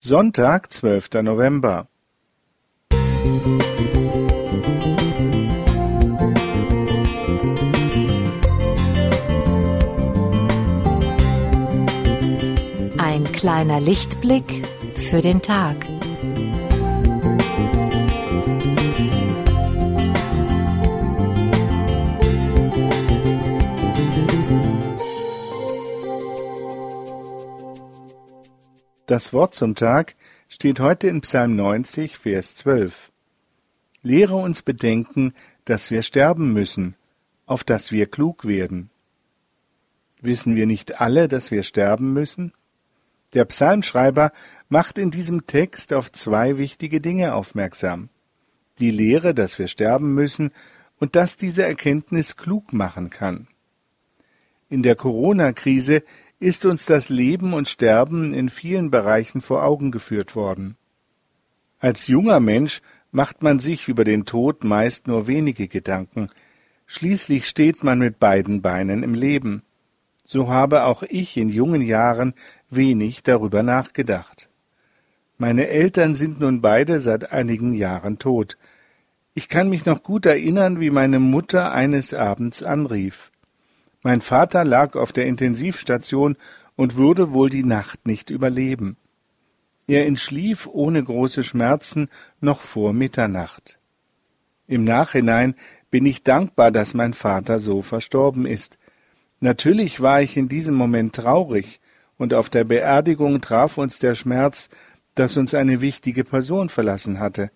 Sonntag, 0.00 0.72
zwölfter 0.72 1.24
November. 1.24 1.88
Ein 12.96 13.24
kleiner 13.32 13.80
Lichtblick 13.80 14.64
für 14.94 15.20
den 15.20 15.42
Tag. 15.42 15.74
Das 29.08 29.32
Wort 29.32 29.54
zum 29.54 29.74
Tag 29.74 30.16
steht 30.50 30.80
heute 30.80 31.08
in 31.08 31.22
Psalm 31.22 31.56
90, 31.56 32.18
Vers 32.18 32.54
12. 32.56 33.10
Lehre 34.02 34.36
uns 34.36 34.60
bedenken, 34.60 35.32
dass 35.64 35.90
wir 35.90 36.02
sterben 36.02 36.52
müssen, 36.52 36.94
auf 37.46 37.64
dass 37.64 37.90
wir 37.90 38.04
klug 38.04 38.46
werden. 38.46 38.90
Wissen 40.20 40.56
wir 40.56 40.66
nicht 40.66 41.00
alle, 41.00 41.26
dass 41.26 41.50
wir 41.50 41.62
sterben 41.62 42.12
müssen? 42.12 42.52
Der 43.32 43.46
Psalmschreiber 43.46 44.30
macht 44.68 44.98
in 44.98 45.10
diesem 45.10 45.46
Text 45.46 45.94
auf 45.94 46.12
zwei 46.12 46.58
wichtige 46.58 47.00
Dinge 47.00 47.32
aufmerksam. 47.32 48.10
Die 48.78 48.90
Lehre, 48.90 49.32
dass 49.32 49.58
wir 49.58 49.68
sterben 49.68 50.12
müssen 50.12 50.50
und 50.98 51.16
dass 51.16 51.38
diese 51.38 51.62
Erkenntnis 51.62 52.36
klug 52.36 52.74
machen 52.74 53.08
kann. 53.08 53.48
In 54.68 54.82
der 54.82 54.96
Corona-Krise 54.96 56.02
ist 56.40 56.64
uns 56.66 56.86
das 56.86 57.08
Leben 57.08 57.52
und 57.52 57.68
Sterben 57.68 58.32
in 58.32 58.48
vielen 58.48 58.90
Bereichen 58.90 59.40
vor 59.40 59.64
Augen 59.64 59.90
geführt 59.90 60.36
worden. 60.36 60.76
Als 61.80 62.06
junger 62.06 62.40
Mensch 62.40 62.80
macht 63.10 63.42
man 63.42 63.58
sich 63.58 63.88
über 63.88 64.04
den 64.04 64.24
Tod 64.24 64.64
meist 64.64 65.06
nur 65.06 65.26
wenige 65.26 65.68
Gedanken, 65.68 66.28
schließlich 66.86 67.46
steht 67.46 67.82
man 67.82 67.98
mit 67.98 68.18
beiden 68.18 68.62
Beinen 68.62 69.02
im 69.02 69.14
Leben. 69.14 69.62
So 70.24 70.48
habe 70.48 70.84
auch 70.84 71.02
ich 71.02 71.36
in 71.36 71.48
jungen 71.48 71.82
Jahren 71.82 72.34
wenig 72.70 73.22
darüber 73.22 73.62
nachgedacht. 73.62 74.48
Meine 75.38 75.68
Eltern 75.68 76.14
sind 76.14 76.40
nun 76.40 76.60
beide 76.60 77.00
seit 77.00 77.32
einigen 77.32 77.72
Jahren 77.72 78.18
tot. 78.18 78.58
Ich 79.34 79.48
kann 79.48 79.68
mich 79.70 79.86
noch 79.86 80.02
gut 80.02 80.26
erinnern, 80.26 80.80
wie 80.80 80.90
meine 80.90 81.20
Mutter 81.20 81.72
eines 81.72 82.12
Abends 82.12 82.62
anrief. 82.62 83.30
Mein 84.02 84.20
Vater 84.20 84.64
lag 84.64 84.94
auf 84.94 85.12
der 85.12 85.26
Intensivstation 85.26 86.36
und 86.76 86.96
würde 86.96 87.32
wohl 87.32 87.50
die 87.50 87.64
Nacht 87.64 88.06
nicht 88.06 88.30
überleben. 88.30 88.96
Er 89.86 90.06
entschlief 90.06 90.68
ohne 90.70 91.02
große 91.02 91.42
Schmerzen 91.42 92.08
noch 92.40 92.60
vor 92.60 92.92
Mitternacht. 92.92 93.78
Im 94.66 94.84
Nachhinein 94.84 95.54
bin 95.90 96.04
ich 96.04 96.22
dankbar, 96.22 96.70
dass 96.70 96.92
mein 96.94 97.14
Vater 97.14 97.58
so 97.58 97.80
verstorben 97.80 98.44
ist. 98.44 98.78
Natürlich 99.40 100.00
war 100.00 100.20
ich 100.20 100.36
in 100.36 100.48
diesem 100.48 100.74
Moment 100.74 101.14
traurig, 101.14 101.80
und 102.18 102.34
auf 102.34 102.50
der 102.50 102.64
Beerdigung 102.64 103.40
traf 103.40 103.78
uns 103.78 104.00
der 104.00 104.16
Schmerz, 104.16 104.68
dass 105.14 105.36
uns 105.36 105.54
eine 105.54 105.80
wichtige 105.80 106.24
Person 106.24 106.68
verlassen 106.68 107.20
hatte. 107.20 107.50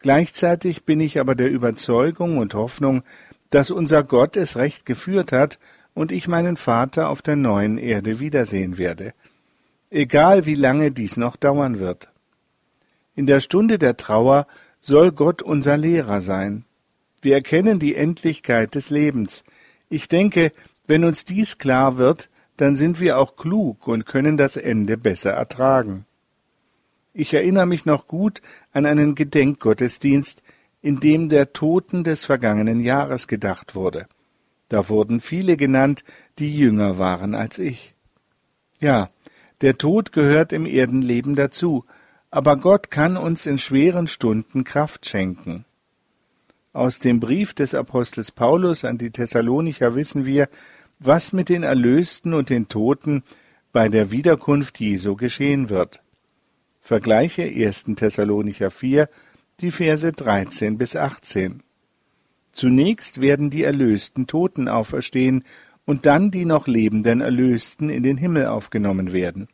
Gleichzeitig 0.00 0.84
bin 0.84 1.00
ich 1.00 1.18
aber 1.18 1.34
der 1.34 1.50
Überzeugung 1.50 2.38
und 2.38 2.54
Hoffnung, 2.54 3.02
dass 3.50 3.70
unser 3.70 4.04
Gott 4.04 4.36
es 4.36 4.56
recht 4.56 4.86
geführt 4.86 5.32
hat 5.32 5.58
und 5.94 6.12
ich 6.12 6.28
meinen 6.28 6.56
Vater 6.56 7.08
auf 7.08 7.22
der 7.22 7.36
neuen 7.36 7.78
Erde 7.78 8.20
wiedersehen 8.20 8.78
werde, 8.78 9.14
egal 9.90 10.46
wie 10.46 10.54
lange 10.54 10.92
dies 10.92 11.16
noch 11.16 11.36
dauern 11.36 11.78
wird. 11.78 12.10
In 13.16 13.26
der 13.26 13.40
Stunde 13.40 13.78
der 13.78 13.96
Trauer 13.96 14.46
soll 14.80 15.10
Gott 15.10 15.42
unser 15.42 15.76
Lehrer 15.76 16.20
sein. 16.20 16.64
Wir 17.20 17.34
erkennen 17.34 17.80
die 17.80 17.96
Endlichkeit 17.96 18.76
des 18.76 18.90
Lebens. 18.90 19.42
Ich 19.88 20.06
denke, 20.06 20.52
wenn 20.86 21.02
uns 21.04 21.24
dies 21.24 21.58
klar 21.58 21.96
wird, 21.96 22.30
dann 22.56 22.76
sind 22.76 23.00
wir 23.00 23.18
auch 23.18 23.34
klug 23.34 23.88
und 23.88 24.06
können 24.06 24.36
das 24.36 24.56
Ende 24.56 24.96
besser 24.96 25.32
ertragen. 25.32 26.06
Ich 27.18 27.34
erinnere 27.34 27.66
mich 27.66 27.84
noch 27.84 28.06
gut 28.06 28.42
an 28.70 28.86
einen 28.86 29.16
Gedenkgottesdienst, 29.16 30.40
in 30.80 31.00
dem 31.00 31.28
der 31.28 31.52
Toten 31.52 32.04
des 32.04 32.24
vergangenen 32.24 32.78
Jahres 32.78 33.26
gedacht 33.26 33.74
wurde. 33.74 34.06
Da 34.68 34.88
wurden 34.88 35.20
viele 35.20 35.56
genannt, 35.56 36.04
die 36.38 36.56
jünger 36.56 36.96
waren 36.96 37.34
als 37.34 37.58
ich. 37.58 37.96
Ja, 38.78 39.10
der 39.62 39.78
Tod 39.78 40.12
gehört 40.12 40.52
im 40.52 40.64
Erdenleben 40.64 41.34
dazu, 41.34 41.84
aber 42.30 42.56
Gott 42.56 42.92
kann 42.92 43.16
uns 43.16 43.46
in 43.46 43.58
schweren 43.58 44.06
Stunden 44.06 44.62
Kraft 44.62 45.04
schenken. 45.08 45.64
Aus 46.72 47.00
dem 47.00 47.18
Brief 47.18 47.52
des 47.52 47.74
Apostels 47.74 48.30
Paulus 48.30 48.84
an 48.84 48.96
die 48.96 49.10
Thessalonicher 49.10 49.96
wissen 49.96 50.24
wir, 50.24 50.48
was 51.00 51.32
mit 51.32 51.48
den 51.48 51.64
Erlösten 51.64 52.32
und 52.32 52.48
den 52.48 52.68
Toten 52.68 53.24
bei 53.72 53.88
der 53.88 54.12
Wiederkunft 54.12 54.78
Jesu 54.78 55.16
geschehen 55.16 55.68
wird. 55.68 56.00
Vergleiche 56.80 57.42
1. 57.42 57.84
Thessalonicher 57.96 58.70
4, 58.70 59.08
die 59.60 59.70
Verse 59.70 60.12
13 60.12 60.78
bis 60.78 60.96
18. 60.96 61.62
Zunächst 62.52 63.20
werden 63.20 63.50
die 63.50 63.64
erlösten 63.64 64.26
Toten 64.26 64.68
auferstehen 64.68 65.44
und 65.84 66.06
dann 66.06 66.30
die 66.30 66.44
noch 66.44 66.66
lebenden 66.66 67.20
Erlösten 67.20 67.88
in 67.88 68.02
den 68.02 68.16
Himmel 68.16 68.46
aufgenommen 68.46 69.12
werden. 69.12 69.48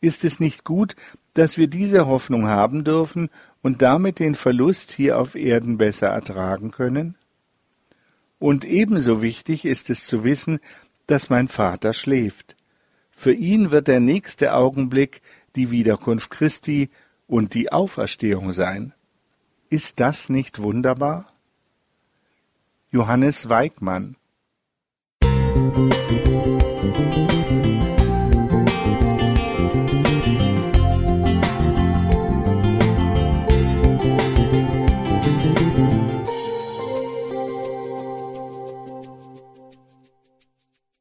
Ist 0.00 0.24
es 0.24 0.40
nicht 0.40 0.64
gut, 0.64 0.96
dass 1.32 1.56
wir 1.58 1.66
diese 1.66 2.06
Hoffnung 2.06 2.46
haben 2.46 2.84
dürfen 2.84 3.30
und 3.62 3.82
damit 3.82 4.18
den 4.18 4.34
Verlust 4.34 4.92
hier 4.92 5.18
auf 5.18 5.34
Erden 5.34 5.78
besser 5.78 6.08
ertragen 6.08 6.70
können? 6.70 7.16
Und 8.38 8.64
ebenso 8.64 9.22
wichtig 9.22 9.64
ist 9.64 9.90
es 9.90 10.04
zu 10.04 10.24
wissen, 10.24 10.60
dass 11.06 11.30
mein 11.30 11.48
Vater 11.48 11.92
schläft. 11.92 12.56
Für 13.14 13.32
ihn 13.32 13.70
wird 13.70 13.88
der 13.88 14.00
nächste 14.00 14.54
Augenblick 14.54 15.22
die 15.56 15.70
Wiederkunft 15.70 16.30
Christi 16.30 16.90
und 17.26 17.54
die 17.54 17.72
Auferstehung 17.72 18.52
sein. 18.52 18.92
Ist 19.70 20.00
das 20.00 20.28
nicht 20.28 20.60
wunderbar? 20.60 21.32
Johannes 22.90 23.48
Weigmann 23.48 24.16
Musik 25.22 26.24